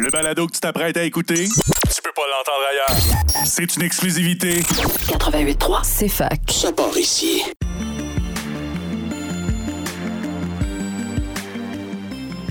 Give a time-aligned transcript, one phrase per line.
[0.00, 3.44] Le balado que tu t'apprêtes à écouter, tu peux pas l'entendre ailleurs.
[3.46, 4.60] C'est une exclusivité.
[4.60, 6.40] 88.3, C'est fac.
[6.50, 7.42] ça part ici.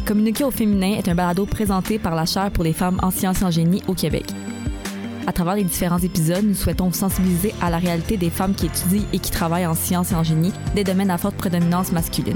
[0.06, 3.42] Communiquer au féminin est un balado présenté par la Chaire pour les femmes en sciences
[3.42, 4.26] et en génie au Québec.
[5.28, 8.66] À travers les différents épisodes, nous souhaitons vous sensibiliser à la réalité des femmes qui
[8.66, 12.34] étudient et qui travaillent en sciences et en génie, des domaines à forte prédominance masculine.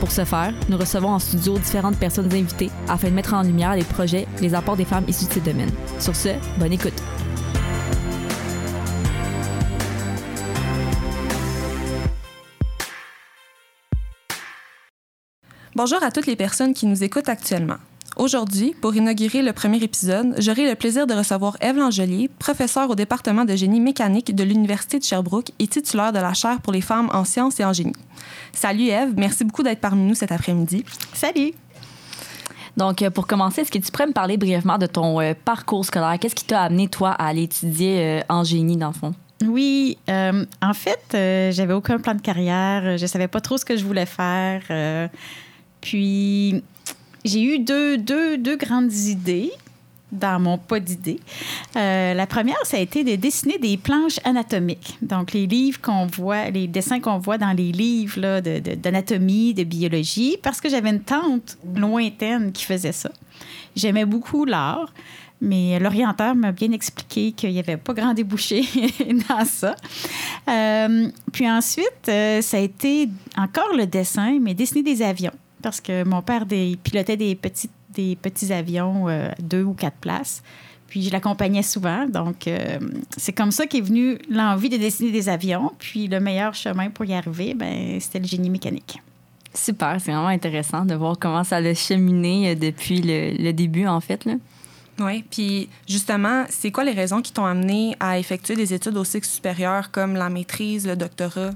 [0.00, 3.74] Pour ce faire, nous recevons en studio différentes personnes invitées afin de mettre en lumière
[3.74, 5.72] les projets, les apports des femmes issues de ces domaines.
[5.98, 6.92] Sur ce, bonne écoute.
[15.74, 17.76] Bonjour à toutes les personnes qui nous écoutent actuellement.
[18.16, 22.94] Aujourd'hui, pour inaugurer le premier épisode, j'aurai le plaisir de recevoir Eve Langelier, professeure au
[22.94, 26.80] département de génie mécanique de l'Université de Sherbrooke et titulaire de la chaire pour les
[26.80, 27.92] femmes en sciences et en génie.
[28.54, 30.82] Salut Eve, merci beaucoup d'être parmi nous cet après-midi.
[31.12, 31.52] Salut!
[32.78, 35.84] Donc, euh, pour commencer, est-ce que tu pourrais me parler brièvement de ton euh, parcours
[35.84, 36.18] scolaire?
[36.18, 39.14] Qu'est-ce qui t'a amené, toi, à aller étudier euh, en génie, dans le fond?
[39.46, 42.96] Oui, euh, en fait, euh, j'avais aucun plan de carrière.
[42.96, 44.62] Je savais pas trop ce que je voulais faire.
[44.70, 45.08] euh,
[45.82, 46.62] puis,
[47.26, 49.52] j'ai eu deux, deux, deux grandes idées
[50.12, 51.20] dans mon pas d'idées.
[51.76, 54.96] Euh, la première, ça a été de dessiner des planches anatomiques.
[55.02, 59.64] Donc, les livres qu'on voit, les dessins qu'on voit dans les livres de- d'anatomie, de,
[59.64, 63.10] biologie, parce que j'avais une tante lointaine qui faisait ça.
[63.74, 64.92] J'aimais beaucoup l'art.
[65.38, 68.62] Mais l'orienteur m'a bien expliqué qu'il n'y avait pas grand débouché
[69.28, 69.76] dans ça.
[70.48, 75.34] Euh, puis ensuite, euh, ça a été encore le dessin, mais dessiner des avions.
[75.62, 79.96] Parce que mon père des- pilotait des petits, des petits avions, euh, deux ou quatre
[79.96, 80.42] places.
[80.88, 82.06] Puis je l'accompagnais souvent.
[82.06, 82.78] Donc, euh,
[83.16, 85.72] c'est comme ça qu'est venue l'envie de dessiner des avions.
[85.78, 89.00] Puis le meilleur chemin pour y arriver, ben, c'était le génie mécanique.
[89.52, 93.86] Super, c'est vraiment intéressant de voir comment ça a cheminé euh, depuis le, le début,
[93.86, 94.24] en fait.
[94.26, 94.34] Là.
[95.00, 99.04] Oui, puis justement, c'est quoi les raisons qui t'ont amené à effectuer des études au
[99.04, 101.50] cycle supérieur comme la maîtrise, le doctorat?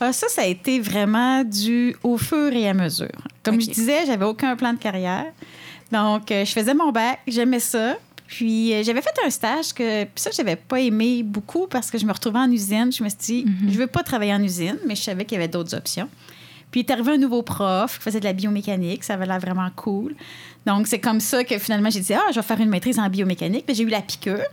[0.00, 3.08] Ah, ça, ça a été vraiment dû au fur et à mesure.
[3.42, 5.32] Comme je disais, j'avais aucun plan de carrière.
[5.90, 7.96] Donc, euh, je faisais mon bac, j'aimais ça.
[8.26, 11.98] Puis, euh, j'avais fait un stage que puis ça, j'avais pas aimé beaucoup parce que
[11.98, 12.92] je me retrouvais en usine.
[12.92, 15.38] Je me suis dit, je veux pas travailler en usine, mais je savais qu'il y
[15.38, 16.08] avait d'autres options.
[16.70, 19.04] Puis, il est arrivé un nouveau prof qui faisait de la biomécanique.
[19.04, 20.16] Ça avait l'air vraiment cool.
[20.66, 23.08] Donc, c'est comme ça que finalement, j'ai dit, ah, je vais faire une maîtrise en
[23.08, 23.64] biomécanique.
[23.64, 24.44] Puis, j'ai eu la piqûre.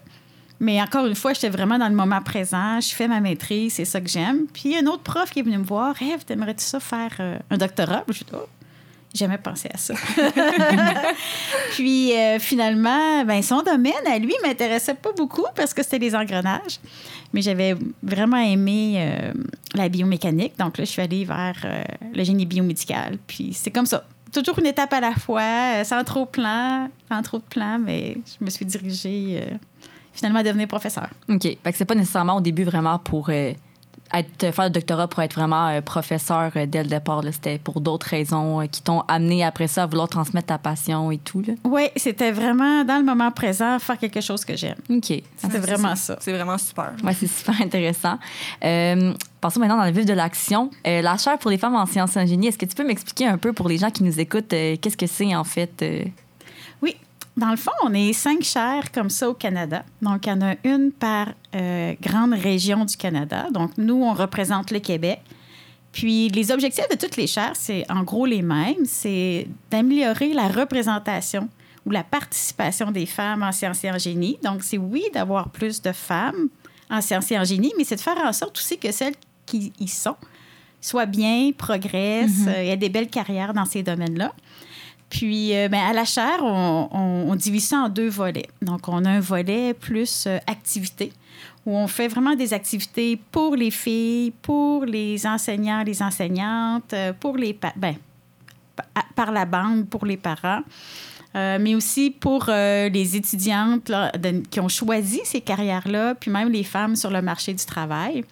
[0.64, 2.80] Mais encore une fois, j'étais vraiment dans le moment présent.
[2.80, 4.46] Je fais ma maîtrise, c'est ça que j'aime.
[4.54, 5.94] Puis, un autre prof qui est venu me voir.
[5.94, 8.06] Rêve, t'aimerais-tu ça faire euh, un doctorat?
[8.08, 8.48] Je dis, oh,
[9.14, 9.94] jamais pensé à ça.
[11.74, 16.16] Puis, euh, finalement, ben, son domaine, à lui, m'intéressait pas beaucoup parce que c'était les
[16.16, 16.80] engrenages.
[17.34, 19.34] Mais j'avais vraiment aimé euh,
[19.74, 20.58] la biomécanique.
[20.58, 23.18] Donc, là, je suis allée vers euh, le génie biomédical.
[23.28, 24.06] Puis, c'est comme ça.
[24.32, 28.18] Toujours une étape à la fois, sans trop de plans, sans trop de plans, mais
[28.26, 29.44] je me suis dirigée
[30.14, 31.10] finalement à devenir professeur.
[31.30, 31.42] OK.
[31.42, 33.54] Fait que c'est pas nécessairement au début vraiment pour euh,
[34.14, 37.24] être, faire le doctorat pour être vraiment euh, professeur euh, dès le départ.
[37.24, 37.32] là.
[37.32, 41.12] C'était pour d'autres raisons euh, qui t'ont amené après ça à vouloir transmettre ta passion
[41.12, 41.42] et tout.
[41.42, 41.54] Là.
[41.64, 44.78] Oui, c'était vraiment dans le moment présent, faire quelque chose que j'aime.
[44.90, 45.14] OK.
[45.38, 46.18] C'était vraiment ça.
[46.20, 46.94] C'est vraiment super.
[47.04, 48.20] Ouais, c'est super intéressant.
[48.64, 50.70] Euh, passons maintenant dans le vif de l'action.
[50.86, 53.38] Euh, la chaire pour les femmes en sciences génie, est-ce que tu peux m'expliquer un
[53.38, 55.84] peu pour les gens qui nous écoutent, euh, qu'est-ce que c'est en fait?
[57.36, 59.84] Dans le fond, on est cinq chaires comme ça au Canada.
[60.02, 63.48] Donc, il y en a une par euh, grande région du Canada.
[63.52, 65.20] Donc, nous, on représente le Québec.
[65.92, 68.86] Puis, les objectifs de toutes les chaires, c'est en gros les mêmes.
[68.86, 71.50] C'est d'améliorer la représentation
[71.86, 74.38] ou la participation des femmes en sciences et en génie.
[74.44, 76.50] Donc, c'est oui d'avoir plus de femmes
[76.90, 79.74] en sciences et en génie, mais c'est de faire en sorte aussi que celles qui
[79.80, 80.16] y sont
[80.84, 84.34] soient bien, progressent, euh, aient des belles carrières dans ces domaines-là.
[85.14, 86.90] Puis, euh, ben, à la chaire, on,
[87.30, 88.50] on- divise ça en deux volets.
[88.64, 91.14] Donc, on a un volet plus euh, activité,
[91.68, 97.14] où on fait vraiment des activités pour les filles, pour les enseignants, les enseignantes, euh,
[97.14, 97.54] pour les...
[97.76, 97.96] Ben,
[98.76, 98.86] pa-
[99.16, 100.62] par la bande, pour les parents.
[101.36, 103.92] Euh, mais aussi pour les étudiantes
[104.50, 108.24] qui ont choisi ces carrières-là, puis même les femmes sur le marché du travail.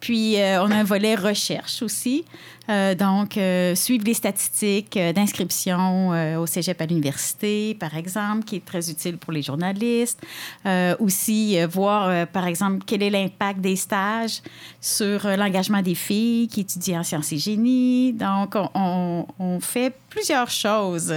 [0.00, 2.24] Puis, on a un volet recherche aussi.
[2.68, 8.44] Euh, donc, euh, suivre les statistiques euh, d'inscription euh, au cégep à l'université, par exemple,
[8.44, 10.20] qui est très utile pour les journalistes.
[10.66, 14.42] Euh, aussi, euh, voir, par exemple, quel est l'impact des stages
[14.80, 18.12] sur l'engagement des filles qui étudient en sciences et génie.
[18.12, 21.12] Donc, on, on- on fait plusieurs choses.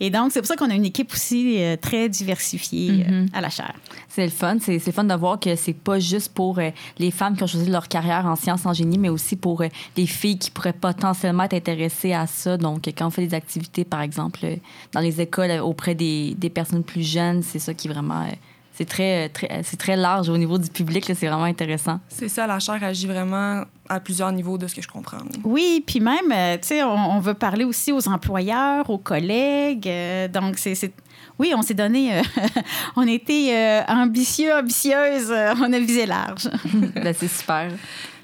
[0.00, 3.28] Et donc, c'est pour ça qu'on a une équipe aussi très diversifiée euh, Mhm.
[3.32, 3.74] à la chaire.
[4.08, 4.56] C'est le fun.
[4.60, 6.58] C'est le fun de voir que c'est pas juste pour
[6.98, 9.62] les femmes qui ont choisi leur carrière en sciences en génie, mais aussi pour
[9.96, 12.56] les filles qui pourraient potentiellement être intéressées à ça.
[12.56, 14.56] Donc, quand on fait des activités, par exemple, euh,
[14.92, 18.22] dans les écoles euh, auprès des, des personnes plus jeunes, c'est ça qui est vraiment.
[18.22, 18.30] euh,
[18.72, 21.04] c'est très, très, c'est très large au niveau du public.
[21.06, 22.00] C'est vraiment intéressant.
[22.08, 25.18] C'est ça, la chaire agit vraiment à plusieurs niveaux de ce que je comprends.
[25.18, 25.24] là.
[25.44, 29.86] Oui, puis même, euh, tu sais, on, on veut parler aussi aux employeurs, aux collègues.
[29.86, 30.74] euh, donc, c'est.
[30.74, 30.94] c'est-
[31.38, 32.18] Oui, on s'est donné.
[32.18, 32.22] euh,
[32.96, 35.30] on était euh, ambitieux, ambitieuses.
[35.30, 36.48] euh, on a visé large.
[36.94, 37.72] Ben, c'est super.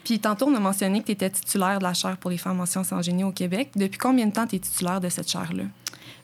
[0.07, 2.61] Puis tantôt, on a mentionné que tu étais titulaire de la chaire pour les femmes
[2.61, 3.71] en sciences et en génie au Québec.
[3.75, 5.65] Depuis combien de temps tu es titulaire de cette chaire-là?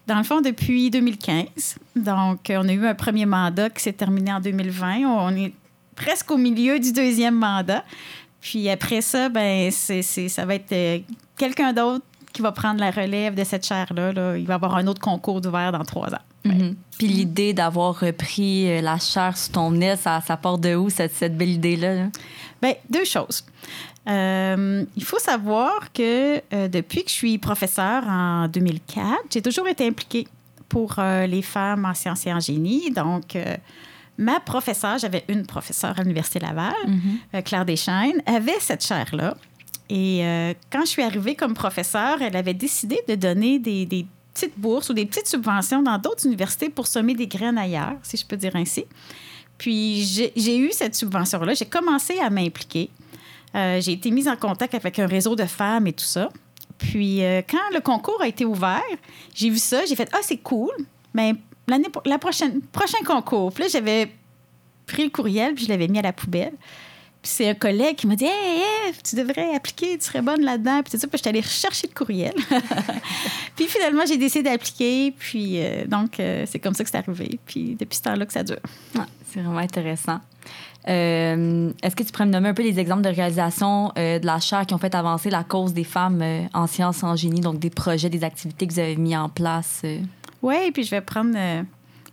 [0.06, 1.78] Dans le fond, depuis 2015.
[1.96, 4.98] Donc, euh, on a eu un premier mandat qui s'est terminé en 2020.
[5.04, 5.52] On est
[5.96, 7.82] presque au milieu du deuxième mandat.
[8.40, 10.98] Puis après ça, ben, c'est, c'est- ça va être euh,
[11.36, 14.12] quelqu'un d'autre qui va prendre la relève de cette chaire-là.
[14.12, 14.36] là.
[14.36, 16.22] Il va y avoir un autre concours d'ouvert dans trois ans.
[16.44, 16.76] Mhm.
[16.98, 20.88] Puis l'idée d'avoir repris euh, la chair sous ton nez, ça, ça part de où,
[20.88, 21.94] cette, cette belle idée-là?
[21.94, 22.06] là?
[22.62, 23.44] Bien, deux choses.
[24.08, 29.66] Euh, il faut savoir que euh, depuis que je suis professeure en 2004, j'ai toujours
[29.66, 30.28] été impliquée
[30.68, 32.90] pour euh, les femmes en sciences et en génie.
[32.92, 33.36] Donc,
[34.16, 36.72] ma professeure, j'avais une professeure à l'Université Laval,
[37.34, 39.36] euh, Claire Deschaines, avait cette chaire-là.
[39.90, 40.22] Et
[40.70, 44.88] quand je suis arrivée comme professeure, elle avait décidé de donner des, des petites bourses
[44.88, 48.38] ou des petites subventions dans d'autres universités pour semer des graines ailleurs, si je peux
[48.38, 48.86] dire ainsi.
[49.62, 50.02] Puis
[50.34, 51.54] j'ai eu cette subvention-là.
[51.54, 52.90] J'ai commencé à m'impliquer.
[53.54, 56.30] Euh, j'ai été mise en contact avec un réseau de femmes et tout ça.
[56.78, 58.82] Puis euh, quand le concours a été ouvert,
[59.32, 60.72] j'ai vu ça, j'ai fait ah c'est cool.
[61.14, 61.34] Mais
[61.68, 63.52] l'année la prochaine prochain concours.
[63.52, 64.12] Puis là j'avais
[64.84, 66.54] pris le courriel puis je l'avais mis à la poubelle.
[67.22, 70.42] Puis c'est un collègue qui m'a dit Hey, Eve, tu devrais appliquer, tu serais bonne
[70.42, 70.82] là-dedans.
[70.82, 72.34] Puis tout ça, puis je suis allée rechercher le courriel.
[73.56, 75.14] puis finalement, j'ai décidé d'appliquer.
[75.16, 77.38] Puis euh, donc, euh, c'est comme ça que c'est arrivé.
[77.46, 78.56] Puis depuis ce temps-là que ça dure.
[79.30, 80.18] C'est vraiment intéressant.
[80.88, 84.26] Euh, Est-ce que tu pourrais me nommer un peu des exemples de réalisation euh, de
[84.26, 87.60] la chaire qui ont fait avancer la cause des femmes en sciences en génie, donc
[87.60, 89.82] des projets, des activités que vous avez mis en place?
[90.42, 91.36] Oui, puis je vais prendre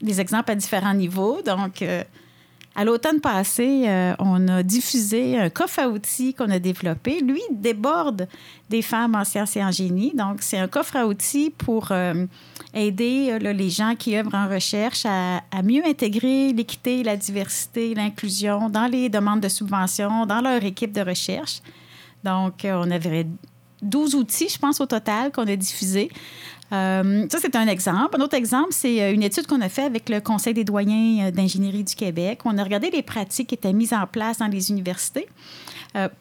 [0.04, 1.42] des exemples à différents niveaux.
[1.42, 1.84] Donc,
[2.80, 7.20] à l'automne passé, euh, on a diffusé un coffre à outils qu'on a développé.
[7.20, 8.30] Lui déborde
[8.70, 10.14] des femmes en sciences et en génie.
[10.16, 12.26] Donc, c'est un coffre à outils pour euh,
[12.74, 17.94] aider euh, les gens qui œuvrent en recherche à, à mieux intégrer l'équité, la diversité,
[17.94, 21.60] l'inclusion dans les demandes de subventions, dans leur équipe de recherche.
[22.24, 23.28] Donc, on avait
[23.81, 26.10] 12 outils, je pense, au total qu'on a diffusés.
[26.71, 28.16] Euh, ça, c'est un exemple.
[28.18, 31.27] Un autre exemple, c'est euh, une étude qu'on a faite avec le Conseil des doyens
[31.27, 32.42] euh, d'ingénierie du Québec.
[32.45, 35.27] On a regardé les pratiques qui étaient mises en place dans les universités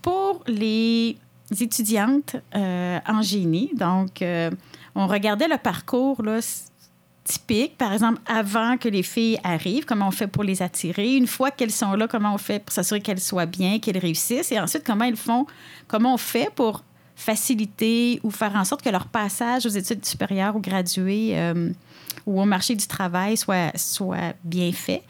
[0.00, 1.18] pour les
[1.60, 3.70] étudiantes en génie.
[3.74, 4.24] Donc,
[4.94, 6.40] on regardait le parcours là,
[7.28, 11.16] typique, par exemple, avant que les filles arrivent, comment on fait pour les attirer.
[11.16, 14.50] Une fois qu'elles sont là, comment on fait pour s'assurer qu'elles soient bien, qu'elles réussissent.
[14.50, 15.46] Et ensuite, comment elles font,
[15.86, 16.82] comment on fait pour
[17.18, 21.70] faciliter ou faire en sorte que leur passage aux études supérieures ou graduées euh,
[22.26, 25.02] ou au marché du travail soit, soit bien fait.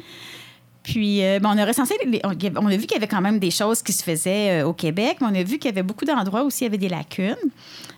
[0.82, 1.94] Puis, euh, ben, on a recensé,
[2.24, 4.72] on, a vu qu'il y avait quand même des choses qui se faisaient euh, au
[4.72, 6.88] Québec, mais on a vu qu'il y avait beaucoup d'endroits où il y avait des
[6.88, 7.36] lacunes.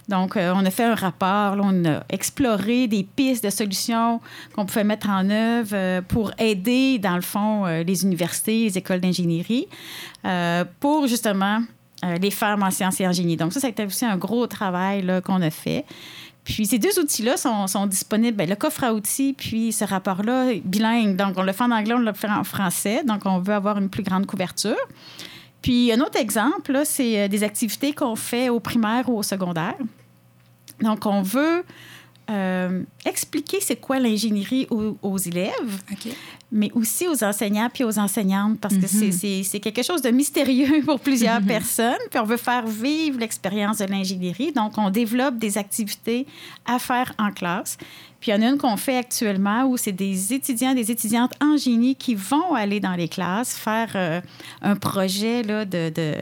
[0.08, 4.20] Donc, on a fait un rapport, on a exploré des pistes de solutions
[4.52, 9.68] qu'on pouvait mettre en œuvre pour aider, dans le fond, les universités, les écoles d'ingénierie,
[10.80, 11.60] pour justement
[12.04, 13.36] euh, les femmes en sciences et en génie.
[13.36, 15.84] Donc, ça, été aussi un gros travail qu'on a fait.
[16.44, 18.36] Puis ces deux outils-là sont, disponibles.
[18.36, 21.16] Ben, le coffre à outils, puis ce rapport-là, bilingue.
[21.16, 23.02] Donc, on le fait en anglais, on le fait en français.
[23.04, 24.76] Donc, on veut avoir une plus grande couverture.
[25.62, 29.76] Puis un autre exemple, c'est euh, des activités qu'on fait au primaire ou au secondaire.
[30.80, 31.62] Donc, on veut
[32.30, 35.82] euh, expliquer c'est quoi l'ingénierie aux, élèves.
[36.52, 40.82] Mais aussi aux enseignants puis aux enseignantes parce que c'est- c'est quelque chose de mystérieux
[40.86, 41.94] pour plusieurs personnes.
[42.10, 44.52] Puis on veut faire vivre l'expérience de l'ingénierie.
[44.52, 46.26] Donc, on développe des activités
[46.66, 47.76] à faire en classe.
[48.20, 51.32] Puis il y en a une qu'on fait actuellement où c'est des étudiants, des étudiantes
[51.42, 54.20] en génie qui vont aller dans les classes faire euh,
[54.62, 56.14] un projet là, de, de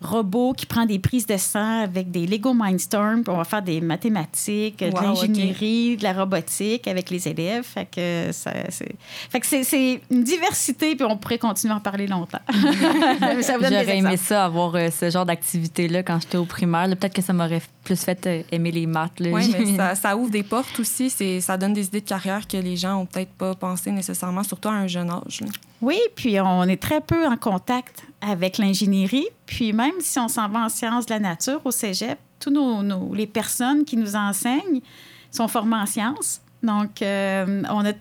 [0.00, 3.22] robot qui prend des prises de sang avec des Lego Mindstorm.
[3.22, 7.64] Puis on va faire des mathématiques, de l'ingénierie, de la robotique avec les élèves.
[7.64, 8.94] Fait que ça, c'est,
[9.30, 12.40] fait que c'est, c'est une diversité, puis on pourrait continuer à en parler longtemps.
[13.42, 16.44] ça vous donne des J'aurais aimé ça, avoir euh, ce genre d'activité-là quand j'étais au
[16.44, 16.86] primaire.
[16.86, 17.62] Là, Peut-être que ça m'aurait
[17.94, 19.18] plus fait euh, aimer les maths.
[19.20, 19.30] là.
[19.30, 21.10] Oui, mais ça, ça ouvre des portes aussi.
[21.10, 24.42] C'est, ça donne des idées de carrière que les gens ont peut-être pas pensé nécessairement,
[24.44, 25.40] surtout à un jeune âge.
[25.40, 25.48] là.
[25.82, 29.26] Oui, puis on est très peu en contact avec l'ingénierie.
[29.46, 32.82] Puis même si on s'en va en sciences de la nature au cégep, tous nos,
[32.82, 34.80] nos- les personnes qui nous enseignent
[35.32, 36.40] sont formés en sciences.
[36.62, 37.92] Donc, euh, on a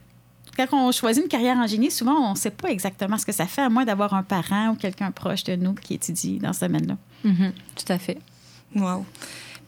[0.58, 3.32] quand on choisit une carrière en génie, souvent, on ne sait pas exactement ce que
[3.32, 6.52] ça fait, à moins d'avoir un parent ou quelqu'un proche de nous qui étudie dans
[6.52, 6.98] ce domaine-là.
[7.24, 8.18] Mhm, tout à fait.
[8.76, 9.06] Wow.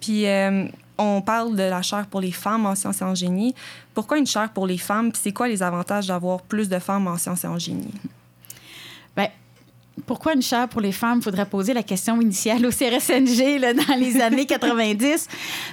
[0.02, 0.68] Puis, euh,
[0.98, 3.56] on parle de la chaire pour les femmes en sciences et en génie.
[3.94, 5.12] Pourquoi une chaire pour les femmes?
[5.12, 7.94] Puis, c'est quoi les avantages d'avoir plus de femmes en sciences et en génie?
[9.16, 9.30] Bien,
[10.06, 11.20] pourquoi une chaire pour les femmes?
[11.20, 15.28] Il faudrait poser la question initiale au CRSNG là, dans les années 90.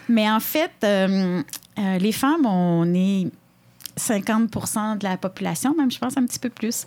[0.08, 1.42] Mais en fait, euh,
[1.78, 3.28] euh, les femmes, on est
[3.98, 6.86] 50% de la population, même, je pense, un petit peu plus.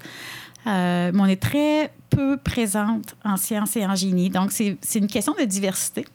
[0.68, 4.30] Euh, mais on est très peu présente en sciences et en génie.
[4.30, 6.06] Donc, c'est une question de diversité.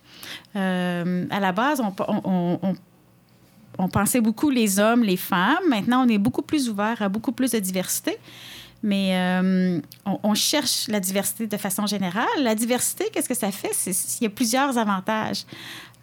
[0.55, 2.75] Euh, à la base, on,
[3.89, 5.67] pensait beaucoup les hommes, les femmes.
[5.69, 8.17] Maintenant, on est beaucoup plus ouvert à beaucoup plus de diversité.
[8.83, 12.25] Mais euh, on, cherche la diversité de façon générale.
[12.41, 13.71] La diversité, qu'est-ce que ça fait?
[14.21, 15.45] Il y a plusieurs avantages.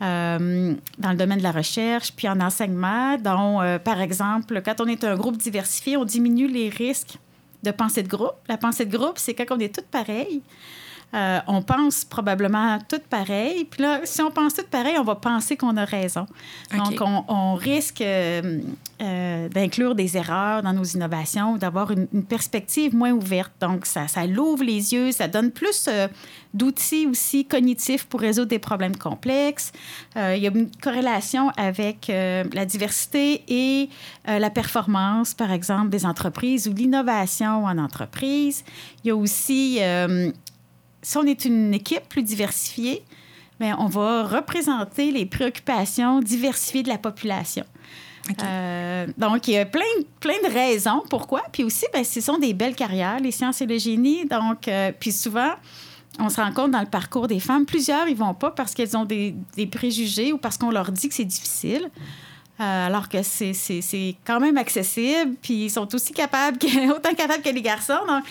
[0.01, 5.03] Dans le domaine de la recherche, puis en enseignement, dont, par exemple, quand on est
[5.03, 7.17] un groupe diversifié, on diminue les risques
[7.65, 8.37] de pensée de groupe.
[8.49, 10.43] La pensée de groupe, c'est quand on est toutes pareilles.
[11.15, 13.65] Euh, on pense probablement toutes pareilles.
[13.65, 16.27] Puis là, si on pense toutes pareilles, on va penser qu'on a raison.
[16.77, 18.61] Donc, on, risque euh,
[19.01, 23.53] euh, d'inclure des erreurs dans nos innovations, d'avoir une, perspective moins ouverte.
[23.61, 25.89] Donc, ça, ça l'ouvre les yeux, ça donne plus
[26.53, 29.73] d'outils aussi cognitifs pour résoudre des problèmes complexes.
[30.17, 33.89] il y a une corrélation avec la diversité et
[34.27, 38.65] la performance, par exemple, des entreprises ou l'innovation en entreprise.
[39.05, 39.81] Il y a aussi
[41.05, 43.03] si on est une équipe plus diversifiée,
[43.61, 47.65] bien, on va représenter les préoccupations diversifiées de la population.
[48.43, 49.83] Euh, donc, il y a plein,
[50.19, 51.43] plein de raisons pourquoi.
[51.53, 54.25] Puis aussi, bien, ce sont des belles carrières, les sciences et le génie.
[54.25, 55.53] Donc, euh, puis souvent,
[56.19, 58.97] on se rend compte dans le parcours des femmes, plusieurs, ils vont pas parce qu'elles
[58.97, 61.91] ont des, des, préjugés ou parce qu'on leur dit que c'est difficile.
[62.61, 66.59] Euh, alors que c'est quand même accessible, puis ils sont aussi capables,
[66.97, 67.99] autant capables que les garçons.
[68.07, 68.25] Donc,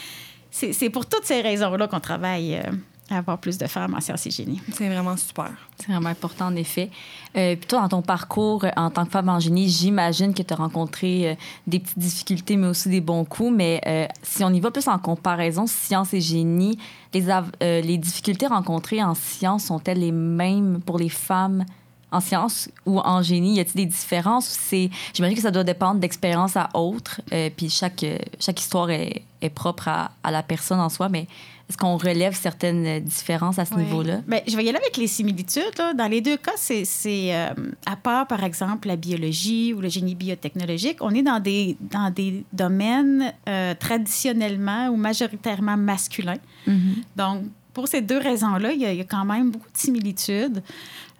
[0.53, 2.55] c'est pour toutes ces raisons-là qu'on travaille.
[2.55, 2.72] Euh,
[3.10, 4.62] à avoir plus de femmes en sciences et génie.
[4.72, 5.51] C'est vraiment super.
[5.77, 6.89] C'est vraiment important, en effet.
[7.36, 10.53] Euh, puis toi, dans ton parcours en tant que femme en génie, j'imagine que tu
[10.53, 11.36] as rencontré euh,
[11.67, 13.51] des petites difficultés, mais aussi des bons coups.
[13.53, 16.79] Mais si on y va plus en comparaison, sciences et génie,
[17.13, 17.25] les,
[17.60, 21.65] les difficultés rencontrées en sciences sont-elles les mêmes pour les femmes?
[22.13, 23.55] En sciences ou en génie?
[23.55, 24.46] Y a-t-il des différences?
[24.46, 27.22] C'est, j'imagine que ça doit dépendre d'expérience à autre.
[27.32, 28.05] Euh, puis chaque,
[28.39, 31.27] chaque histoire est, est propre à, à, la personne en soi, mais
[31.70, 34.22] est-ce qu'on relève certaines différences à ce niveau-là?
[34.27, 35.77] Bien, je vais y aller avec les similitudes.
[35.77, 35.93] Là.
[35.93, 37.50] Dans les deux cas, c'est, c'est euh,
[37.86, 42.12] à part, par exemple, la biologie ou le génie biotechnologique, on est dans des, dans
[42.12, 46.38] des domaines euh, traditionnellement ou majoritairement masculins.
[46.67, 47.03] Mm-hmm.
[47.15, 47.43] Donc,
[47.74, 50.62] pour ces deux raisons-là, il y, a, quand même beaucoup de similitudes.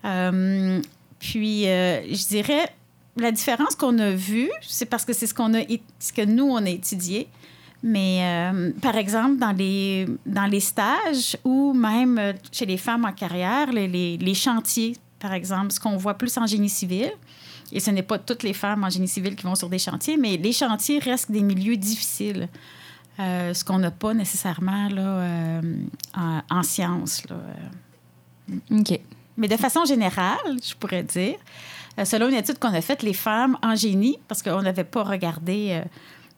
[0.06, 0.80] Euh,
[1.20, 2.70] puis, euh, je dirais,
[3.18, 5.52] la différence qu'on a vue, c'est parce que c'est ce, qu'on
[6.00, 7.28] ce que nous, on a étudié.
[7.82, 13.12] Mais euh, par exemple, dans les, dans les stages ou même chez les femmes en
[13.12, 17.12] carrière, les, les, chantiers, par exemple, ce qu'on voit plus en génie civil,
[17.74, 20.16] et ce n'est pas toutes les femmes en génie civil qui vont sur des chantiers,
[20.16, 22.48] mais les chantiers restent des milieux difficiles.
[23.18, 25.62] Ce qu'on n'a pas nécessairement là,
[26.16, 27.24] en, en, sciences.
[27.30, 27.36] Là.
[28.72, 29.00] OK.
[29.38, 31.36] Mais de façon générale, je pourrais dire,
[32.00, 35.04] euh, selon une étude qu'on a faite, les femmes en génie, parce qu'on n'avait pas
[35.04, 35.84] regardé euh,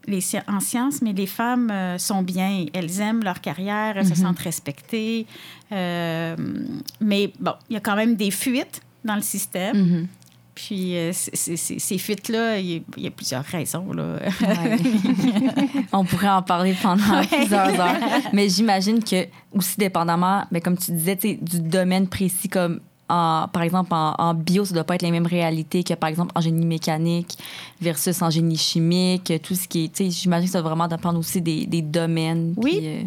[0.07, 4.11] les, en sciences, mais les femmes euh, sont bien, elles aiment leur carrière, elles se
[4.11, 4.27] mhm.
[4.27, 5.25] sentent respectées.
[5.71, 9.77] mais bon, il y a quand même des fuites dans le système.
[9.77, 10.07] Mhm.
[10.55, 13.91] Puis ces fuites-là, il y, a plusieurs raisons.
[13.91, 14.19] Là.
[15.91, 17.97] On pourrait en parler pendant plusieurs heures.
[18.31, 23.61] Mais j'imagine que, aussi dépendamment, mais comme tu disais, du domaine précis, comme en, par
[23.61, 26.41] exemple, en, bio, ça ne doit pas être les mêmes réalités que, par exemple, en
[26.41, 27.37] génie mécanique
[27.81, 30.09] versus en génie chimique, tout ce qui est.
[30.09, 32.53] J'imagine que ça doit vraiment dépendre aussi des, des domaines.
[32.57, 32.79] Oui.
[32.83, 33.03] Euh,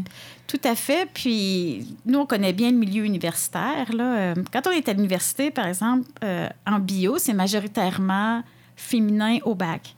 [0.49, 1.07] tout à fait.
[1.12, 3.93] Puis, nous, on connaît bien le milieu universitaire.
[3.93, 4.17] Là.
[4.17, 8.43] Euh, quand on est à l'université, par exemple, euh, en bio, c'est majoritairement
[8.75, 9.95] féminin au bac.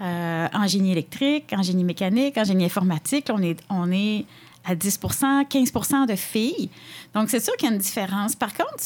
[0.00, 4.24] Euh, en génie électrique, en génie mécanique, en génie informatique, on est, on est
[4.64, 6.70] à 10% 15% de filles.
[7.12, 8.36] Donc, c'est sûr qu'il y a une différence.
[8.36, 8.82] Par contre,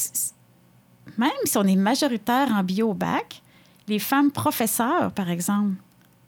[1.17, 3.41] même si on est majoritaire en bio au bac,
[3.87, 5.75] les femmes professeurs, par exemple,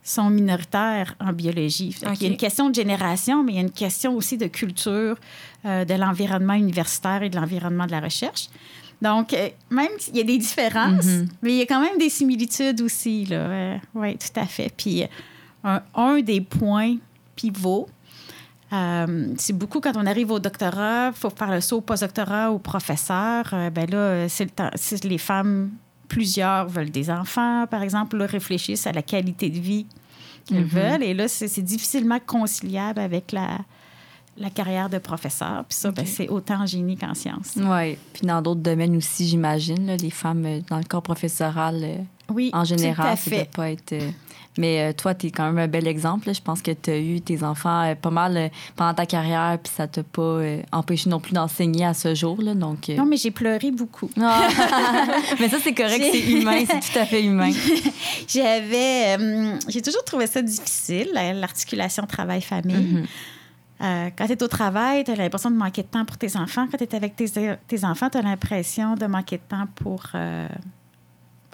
[0.03, 1.96] sont minoritaires en biologie.
[2.01, 4.48] Il y a une question de génération, mais il y a une question aussi de
[4.48, 5.17] culture,
[5.65, 8.48] euh, de l'environnement universitaire et de l'environnement de la recherche.
[9.01, 11.27] Donc, euh, même s'il y a des différences, mm-hmm.
[11.41, 13.27] mais il y a quand même des similitudes aussi.
[13.31, 14.72] Euh, oui, tout à fait.
[14.75, 15.03] Puis,
[15.63, 16.96] un, des points
[17.36, 17.89] pivots,
[19.38, 22.59] c'est beaucoup quand on arrive au doctorat, il faut faire le saut au postdoctorat ou
[22.59, 23.45] professeur.
[23.74, 25.71] ben là, c'est les femmes
[26.07, 29.86] plusieurs veulent des enfants, par exemple, là, réfléchissent à la qualité de vie
[30.45, 31.03] qu'ils veulent.
[31.03, 33.59] Et là, c'est difficilement conciliable avec la,
[34.38, 35.65] la carrière de professeur.
[35.67, 37.57] Puis ça, ben, c'est autant en génie qu'en sciences.
[37.57, 37.97] Oui.
[38.13, 41.97] Puis dans d'autres domaines aussi, j'imagine, les femmes euh, dans le corps professoral, euh,
[42.29, 43.50] Oui, en tout à général, ça fait.
[43.53, 43.95] pas être.
[44.57, 46.27] Mais euh, toi, tu es quand même un bel exemple.
[46.27, 46.33] là.
[46.33, 49.57] Je pense que tu as eu tes enfants euh, pas mal euh, pendant ta carrière,
[49.61, 50.39] puis ça t'a pas
[50.71, 52.41] empêché non plus d'enseigner à ce jour.
[52.41, 54.09] Là, donc, Non, mais j'ai pleuré beaucoup.
[54.21, 54.47] Ah.
[55.39, 57.51] mais ça, c'est correct, c'est humain, c'est tout à fait humain.
[58.27, 63.05] J'avais, euh, j'ai toujours trouvé ça difficile, la- l'articulation travail-famille.
[63.79, 66.35] Euh, quand tu es au travail, tu as l'impression de manquer de temps pour tes
[66.35, 66.67] enfants.
[66.71, 67.29] Quand tu es avec tes,
[67.67, 70.03] tes enfants, tu as l'impression de manquer de temps pour.
[70.15, 70.47] euh,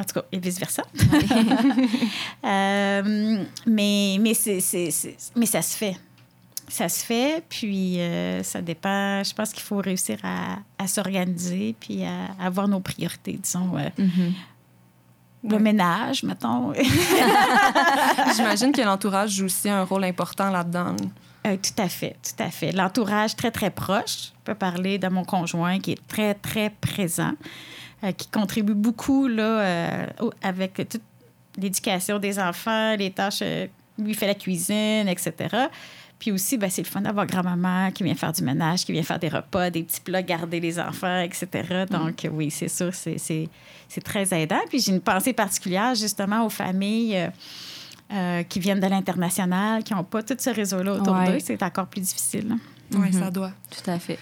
[0.04, 0.84] en tout cas, et vice-versa.
[2.46, 5.96] Euh, mais, mais, c'est, c'est- c'est- mais ça se fait.
[6.68, 9.24] Ça se fait, puis euh, ça dépend.
[9.24, 13.78] Je pense qu'il faut réussir à, à s'organiser, puis à, à avoir nos priorités, disons.
[13.78, 13.90] euh,
[15.44, 15.60] Le Ouais.
[15.60, 16.74] ménage, mettons.
[18.36, 20.96] J'imagine que l'entourage joue aussi un rôle important là-dedans.
[21.46, 22.72] Euh, tout à fait, tout à fait.
[22.72, 24.28] L'entourage très, très proche.
[24.28, 27.34] Je peux parler de mon conjoint qui est très, très présent,
[28.12, 30.06] qui contribue beaucoup là, euh,
[30.42, 31.02] avec toute
[31.58, 33.40] l'éducation des enfants, les tâches.
[33.42, 33.68] euh,
[34.00, 35.34] lui fait la cuisine, etc.
[36.18, 39.04] Puis aussi, ben, c'est le fun d'avoir grand-maman qui vient faire du ménage, qui vient
[39.04, 41.86] faire des repas, des petits plats, garder les enfants, etc.
[41.92, 43.48] Donc, euh, oui, c'est sûr, c'est- c'est
[43.88, 44.62] c'est très aidant.
[44.70, 47.18] Puis j'ai une pensée particulière, justement, aux familles.
[47.18, 47.28] euh,
[48.12, 51.34] euh, qui viennent de l'international, qui n'ont pas tout ce réseau-là autour Ouais.
[51.34, 52.56] d'eux, c'est encore plus difficile.
[52.94, 53.52] Oui, ça doit.
[53.72, 54.20] Tout à fait.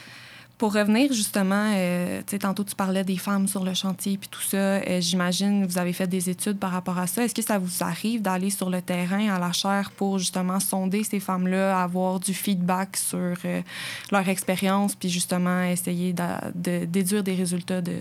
[0.62, 4.58] Pour revenir justement, euh, tantôt tu parlais des femmes sur le chantier puis tout ça.
[4.58, 7.24] euh, J'imagine vous avez fait des études par rapport à ça.
[7.24, 11.04] Est-ce que ça vous arrive d'aller sur le terrain à la chaire pour justement sonder
[11.04, 13.64] ces femmes-là, avoir du feedback sur euh,
[14.12, 17.96] leur expérience puis justement essayer de, déduire des résultats de,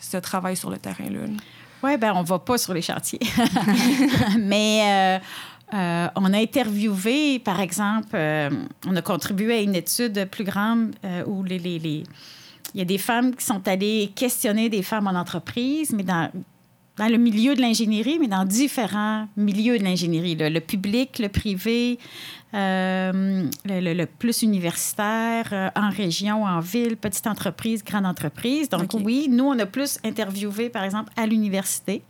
[0.00, 1.26] ce travail sur le terrain-là?
[1.26, 1.34] là?
[1.82, 3.20] Oui, ben on va pas sur les chantiers.
[4.38, 5.20] Mais
[5.72, 8.50] euh, on a interviewé, par exemple, euh,
[8.86, 12.02] on a contribué à une étude plus grande euh, où les, les- les-
[12.74, 16.30] il y a des femmes qui sont allées questionner des femmes en entreprise, mais dans,
[16.96, 20.34] dans le milieu de l'ingénierie, mais dans différents milieux de l'ingénierie.
[20.36, 21.98] Le public, le privé,
[22.52, 28.68] le, le- le plus universitaire, en région, en ville, petite entreprise, grande entreprise.
[28.68, 32.02] Donc oui, nous, on a plus interviewé, par exemple, à l'université.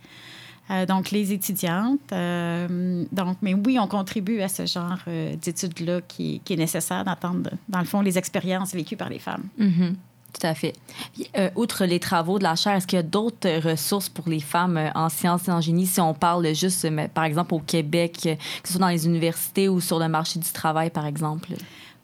[0.71, 1.99] Euh, donc, les étudiantes.
[2.11, 7.03] Euh, donc, mais oui, on contribue à ce genre euh, d'études-là qui, qui est nécessaire
[7.05, 9.43] d'entendre, dans le fond, les expériences vécues par les femmes.
[9.57, 9.95] Mhm.
[10.33, 10.73] Tout à fait.
[11.13, 14.41] Puis, outre les travaux de la chaire, est-ce qu'il y a d'autres ressources pour les
[14.41, 18.67] femmes en sciences et en génie si on parle juste, par exemple, au Québec, que
[18.67, 21.53] ce soit dans les universités ou sur le marché du travail, par exemple?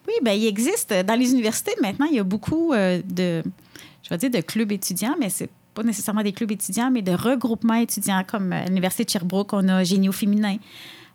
[0.08, 0.94] Oui, bien, il existe.
[0.94, 3.44] Dans les universités, maintenant, il y a beaucoup de,
[4.02, 7.12] je vais dire, de clubs étudiants, mais c'est pas nécessairement des clubs étudiants, mais de
[7.12, 10.58] regroupements étudiants, comme à l'Université de Sherbrooke, on a Génie au féminin.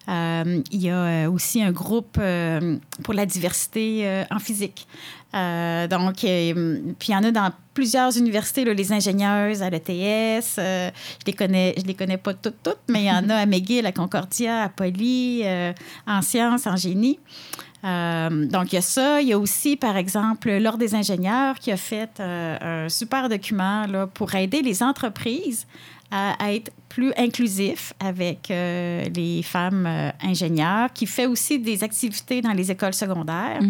[0.09, 4.87] Euh, il y a euh, aussi un groupe euh, pour la diversité euh, en physique.
[5.35, 9.69] Euh, donc, euh, puis il y en a dans plusieurs universités, là, les ingénieuses à
[9.69, 10.57] l'ETS.
[10.59, 10.91] euh,
[11.21, 13.47] je les connais, je les connais pas toutes, toutes, mais il y en a à
[13.47, 15.73] McGill, à Concordia, à Poly, euh,
[16.07, 17.19] en sciences, en génie.
[17.87, 19.21] Euh, donc, il y a ça.
[19.21, 23.29] Il y a aussi, par exemple, l'Ordre des ingénieurs qui a fait euh, un super
[23.29, 25.67] document là, pour aider les entreprises
[26.11, 29.89] à, à être plus inclusifs avec euh, les femmes
[30.23, 33.61] ingénieurs, qui fait aussi des activités dans les écoles secondaires.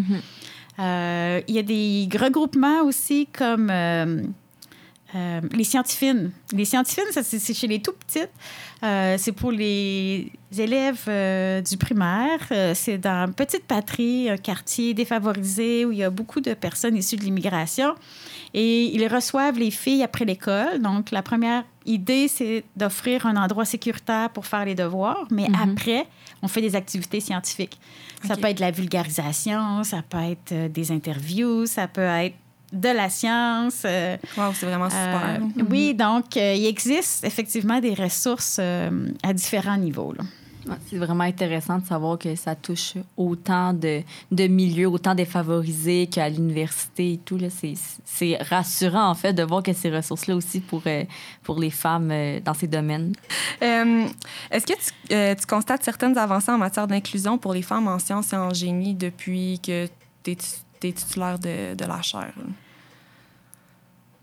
[0.79, 3.71] Euh, il y a des regroupements aussi comme
[5.15, 6.31] euh, les scientifines.
[6.51, 8.29] Les scientifines, ça, c'est chez les tout petites.
[8.83, 12.39] Euh, c'est pour les élèves euh, du primaire.
[12.75, 16.97] C'est dans une petite patrie, un quartier défavorisé où il y a beaucoup de personnes
[16.97, 17.95] issues de l'immigration.
[18.53, 20.81] Et ils reçoivent les filles après l'école.
[20.81, 25.25] Donc, la première idée, c'est d'offrir un endroit sécuritaire pour faire les devoirs.
[25.31, 26.05] Mais après,
[26.41, 27.79] on fait des activités scientifiques.
[28.25, 32.35] Ça peut être de la vulgarisation, ça peut être des interviews, ça peut être
[32.71, 33.83] de la science.
[33.85, 35.39] euh, Wow, c'est vraiment super.
[35.39, 40.13] euh, Oui, donc euh, il existe effectivement des ressources euh, à différents niveaux.
[40.17, 40.23] là.
[40.89, 44.01] C'est vraiment intéressant de savoir que ça touche autant de,
[44.33, 47.37] de milieux, autant défavorisés qu'à l'université et tout.
[47.37, 47.47] là.
[47.49, 50.83] C'est- C'est rassurant, en fait, de voir que ces ressources-là aussi pour,
[51.43, 52.11] pour les femmes
[52.43, 53.13] dans ces domaines.
[53.63, 54.07] Euh,
[54.51, 57.97] Est-ce que tu, euh, tu constates certaines avancées en matière d'inclusion pour les femmes en
[57.99, 59.87] sciences et en génie depuis que
[60.23, 60.37] tu es,
[60.79, 62.33] titulaire de, de la chaire?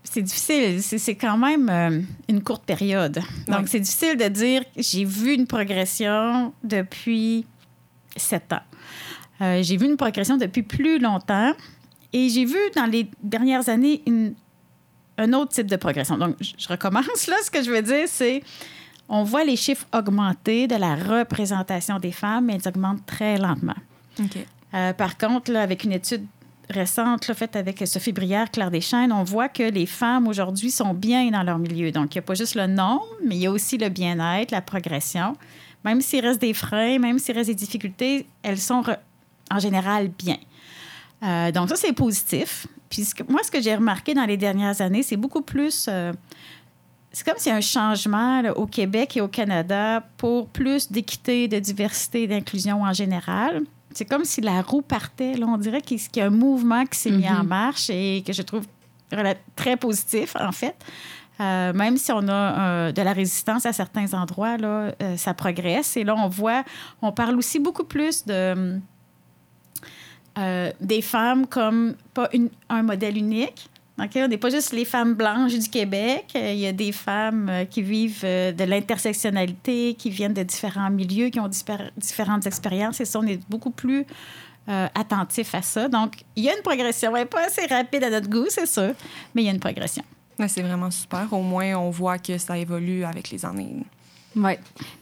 [0.03, 3.19] C'est difficile, c'est quand même euh, une courte période.
[3.47, 7.45] Donc, c'est difficile de dire j'ai vu une progression depuis
[8.15, 8.61] sept ans.
[9.41, 11.53] Euh, j'ai vu une progression depuis plus longtemps
[12.13, 14.35] et j'ai vu dans les dernières années une
[15.17, 16.17] un autre type de progression.
[16.17, 17.35] Donc, je recommence là.
[17.43, 18.43] Ce que je veux dire, c'est
[19.07, 23.75] on voit les chiffres augmenter de la représentation des femmes, mais ils augmentent très lentement.
[24.73, 26.25] Euh, par contre, là, avec une étude
[26.69, 30.93] récente là, faite avec Sophie Brière, Claire Deschaines, on voit que les femmes aujourd'hui sont
[30.93, 31.91] bien dans leur milieu.
[31.91, 34.51] Donc, il n'y a pas juste le nombre, mais il y a aussi le bien-être,
[34.51, 35.35] la progression.
[35.83, 38.83] Même s'il reste des freins, même s'il reste des difficultés, elles sont
[39.51, 40.37] en général bien.
[41.23, 42.67] Euh, donc, ça, c'est positif.
[42.89, 45.87] Puis, moi, ce que j'ai remarqué dans les dernières années, c'est beaucoup plus.
[45.89, 46.13] euh,
[47.11, 51.47] c'est comme s'il y a un changement au Québec et au Canada pour plus d'équité,
[51.47, 53.61] de diversité d'inclusion en général.
[53.95, 55.33] C'est comme si la roue partait.
[55.35, 58.33] Là, on dirait qu'il y a un mouvement qui s'est mis en marche et que
[58.33, 58.65] je trouve
[59.55, 60.75] très positif, en fait.
[61.39, 65.33] Euh, même si on a euh, de la résistance à certains endroits, là, euh, ça
[65.33, 65.97] progresse.
[65.97, 66.63] Et là, on voit,
[67.01, 68.79] on parle aussi beaucoup plus de
[70.81, 73.69] des femmes comme pas une- un modèle unique.
[73.97, 76.25] On n'est pas juste les femmes blanches du Québec.
[76.35, 80.43] Euh, Il y a des femmes euh, qui vivent euh, de l'intersectionnalité, qui viennent de
[80.43, 81.49] différents milieux, qui ont
[81.97, 82.99] différentes expériences.
[82.99, 84.05] Et ça, on est beaucoup plus
[84.67, 85.87] euh, attentif à ça.
[85.87, 87.15] Donc, il y a une progression.
[87.15, 88.93] Elle pas assez rapide à notre goût, c'est sûr,
[89.33, 90.03] mais il y a une progression.
[90.47, 91.31] C'est vraiment super.
[91.31, 93.77] Au moins, on voit que ça évolue avec les années.
[94.35, 94.53] Oui.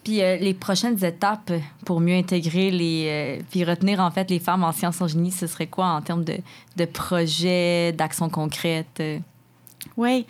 [0.04, 1.52] Puis euh, les prochaines étapes
[1.86, 3.08] pour mieux intégrer les.
[3.08, 6.02] euh, puis retenir en fait les femmes en sciences en génie, ce serait quoi en
[6.02, 6.38] termes de,
[6.78, 9.02] de projets, d'actions concrètes?
[9.98, 10.26] Oui.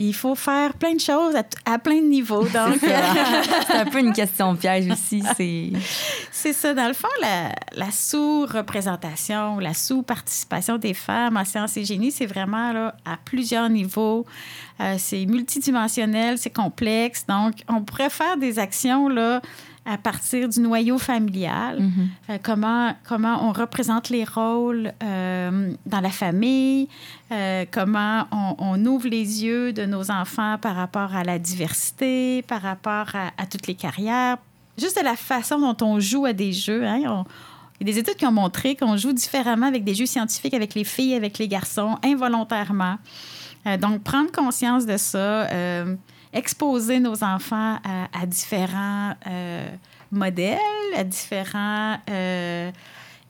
[0.00, 1.34] Il faut faire plein de choses
[1.64, 2.44] à, plein de niveaux.
[2.44, 2.78] Donc,
[3.66, 5.22] c'est un peu une question piège aussi.
[5.36, 5.72] C'est.
[6.30, 11.84] C'est ça, dans le fond, la, la sous-représentation, la sous-participation des femmes en sciences et
[11.84, 14.24] génie, c'est vraiment là, à plusieurs niveaux.
[14.80, 17.26] Euh, c'est multidimensionnel, c'est complexe.
[17.26, 19.40] Donc, on pourrait faire des actions là,
[19.90, 21.78] à partir du noyau familial.
[22.28, 26.88] Euh, comment, comment on représente les rôles euh, dans la famille,
[27.32, 32.42] euh, comment on, on ouvre les yeux de nos enfants par rapport à la diversité,
[32.42, 34.36] par rapport à, à toutes les carrières,
[34.76, 36.84] juste de la façon dont on joue à des jeux.
[36.86, 37.00] hein.
[37.06, 37.24] On-
[37.80, 40.52] il y a des études qui ont montré qu'on joue différemment avec des jeux scientifiques
[40.54, 42.96] avec les filles, avec les garçons, involontairement.
[43.66, 45.18] Euh, donc, prendre conscience de ça,
[45.52, 45.94] euh,
[46.32, 49.68] exposer nos enfants à, différents euh,
[50.10, 50.58] modèles,
[50.96, 52.70] à différents euh,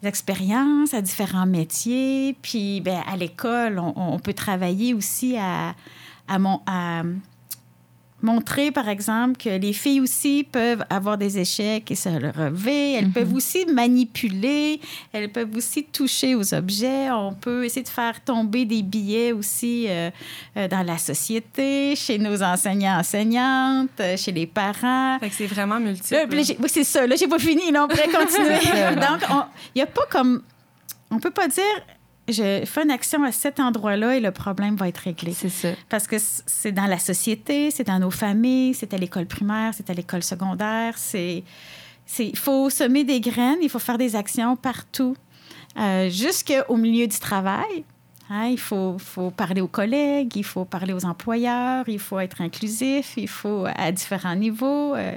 [0.02, 2.36] expériences, à différents métiers.
[2.42, 5.74] Puis, ben, à l'école, on, peut travailler aussi à,
[6.26, 7.02] à, mon, à
[8.20, 12.94] montrer, par exemple, que les filles aussi peuvent avoir des échecs et se relever.
[12.94, 14.80] Elles peuvent aussi manipuler.
[15.12, 17.10] Elles peuvent aussi toucher aux objets.
[17.10, 20.10] On peut essayer de faire tomber des billets aussi euh,
[20.56, 25.18] euh, dans la société, chez nos enseignants, enseignantes, euh, chez les parents.
[25.20, 26.14] Fait que c'est vraiment multiple.
[26.14, 27.06] Là, oui, c'est ça.
[27.06, 27.70] Là, j'ai pas fini.
[27.70, 28.94] Là, on pourrait continuer.
[28.96, 29.22] Donc,
[29.74, 30.42] il n'y a pas comme...
[31.10, 31.64] On peut pas dire,
[32.28, 35.32] je fais une action à cet endroit-là et le problème va être réglé.
[35.32, 35.68] C'est ça.
[35.88, 39.88] Parce que c'est dans la société, c'est dans nos familles, c'est à l'école primaire, c'est
[39.90, 40.94] à l'école secondaire.
[40.96, 41.42] C'est,
[42.18, 45.16] il faut semer des graines, il faut faire des actions partout,
[45.78, 47.84] euh, jusqu'au milieu du travail.
[48.30, 52.42] Hein, il faut, faut parler aux collègues, il faut parler aux employeurs, il faut être
[52.42, 54.94] inclusif, il faut à différents niveaux.
[54.94, 55.16] euh.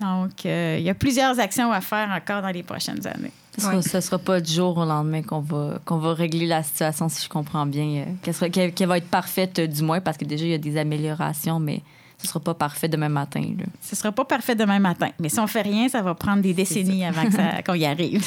[0.00, 3.32] donc, euh, il y a plusieurs actions à faire encore dans les prochaines années.
[3.58, 3.82] Sera, Ouais.
[3.82, 7.24] ce sera pas du jour au lendemain qu'on va, qu'on va régler la situation, si
[7.24, 8.04] je comprends bien.
[8.26, 10.76] euh, qu'elle, va être parfaite, euh, du moins, parce que déjà, il y a des
[10.76, 11.82] améliorations, mais
[12.20, 13.40] ce sera pas parfait demain matin.
[13.58, 13.64] Là.
[13.80, 16.52] Ce sera pas parfait demain matin, mais si on fait rien, ça va prendre des
[16.52, 18.24] décennies avant ça- qu'on y arrive.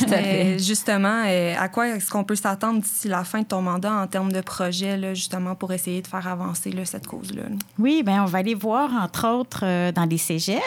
[0.58, 4.08] Justement, euh, à quoi est-ce qu'on peut s'attendre d'ici la fin de ton mandat en
[4.08, 7.44] termes de projet, là, justement, pour essayer de faire avancer là, cette cause-là?
[7.80, 10.62] Oui, bien, on va aller voir, entre autres, euh, dans les cégeps.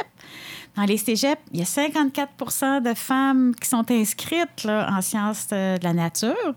[0.76, 5.48] Dans les cégeps, il y a 54% de femmes qui sont inscrites là, en sciences
[5.48, 6.54] de la nature.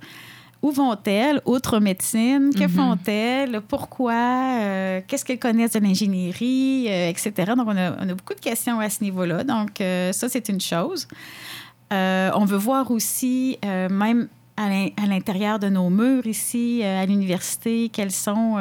[0.64, 1.40] Où vont-elles?
[1.46, 3.62] Outre médecine, que font-elles?
[3.62, 4.14] Pourquoi?
[4.60, 7.32] Euh, Qu'est-ce qu'elles connaissent de l'ingénierie, euh, etc.
[7.56, 9.44] Donc, on a, on a beaucoup de questions à ce niveau-là.
[9.44, 11.08] Donc, euh, ça, c'est une chose.
[11.92, 14.28] On veut voir aussi, même
[14.58, 18.58] à l'in- à l'intérieur de nos murs ici, à l'université, quels sont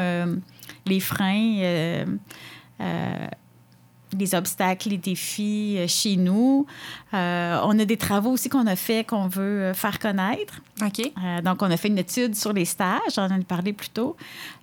[0.84, 2.04] les freins,
[4.18, 6.66] les obstacles, les défis euh, chez nous.
[7.14, 10.60] Euh, on a des travaux aussi qu'on a fait qu'on veut euh, faire connaître.
[10.82, 11.00] OK.
[11.00, 14.16] Euh, donc, on a fait une étude sur les stages, j'en ai parlé plus tôt.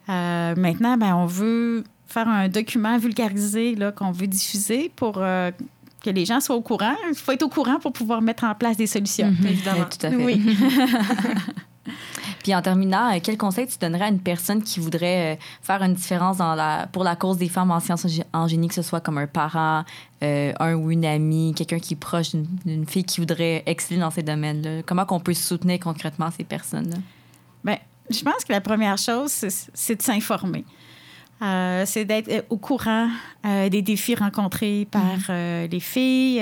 [0.10, 5.52] Euh, maintenant, ben, on veut faire un document vulgarisé là, qu'on veut diffuser pour euh,
[6.04, 6.96] que les gens soient au courant.
[7.10, 9.32] Il faut être au courant pour pouvoir mettre en place des solutions.
[9.32, 9.48] Mhm.
[9.48, 9.80] Évidemment.
[9.80, 10.16] Ouais, tout à fait.
[10.16, 10.58] Oui.
[12.44, 15.82] Puis en terminant, euh, quel conseil tu donnerais à une personne qui voudrait euh, faire
[15.82, 18.82] une différence dans la, pour la cause des femmes en sciences en génie, que ce
[18.82, 19.86] soit comme un parent,
[20.22, 24.12] euh, un ou une amie, quelqu'un qui est proche d'une- fille qui voudrait exceller dans
[24.12, 24.84] ces domaines-là?
[24.86, 26.98] Comment qu'on peut soutenir concrètement ces personnes-là?
[27.64, 27.78] Ben,
[28.10, 30.66] je pense que la première chose, c'est de s'informer.
[31.42, 33.10] Euh, c'est d'être au courant
[33.46, 35.70] euh, des défis rencontrés par mhm.
[35.72, 36.40] les filles,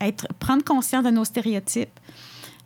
[0.00, 1.98] être, prendre conscience de nos stéréotypes,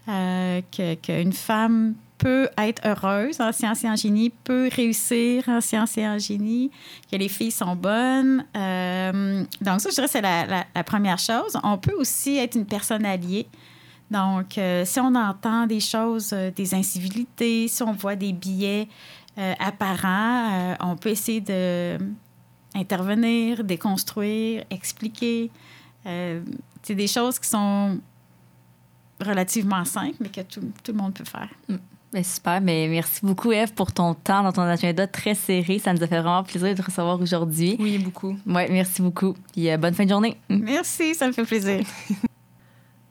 [0.07, 6.07] qu'une femme peut être heureuse en sciences et en génie, peut réussir en sciences et
[6.07, 6.71] en génie,
[7.11, 8.45] que les filles sont bonnes.
[9.61, 11.59] donc ça, je dirais, c'est la, première chose.
[11.63, 13.47] On peut aussi être une personne alliée.
[14.11, 18.89] Donc, si on entend des choses, des incivilités, si on voit des billets
[19.37, 20.53] euh, apparent.
[20.53, 21.99] Euh, on peut essayer de
[22.73, 25.51] intervenir, déconstruire, expliquer.
[26.07, 26.41] Euh,
[26.83, 27.99] c'est des choses qui sont
[29.21, 31.51] relativement simples, mais que tout, tout le monde peut faire.
[31.69, 31.75] Mm.
[32.15, 35.81] Ben, super, mais merci beaucoup, Eve, pour ton temps dans ton agenda très serré.
[35.81, 37.75] Ça nous a fait vraiment plaisir de te recevoir aujourd'hui.
[37.81, 38.39] Oui, beaucoup.
[38.47, 39.35] Oui, merci beaucoup.
[39.57, 40.37] Et bonne fin de journée.
[40.49, 41.81] Merci, ça me fait plaisir.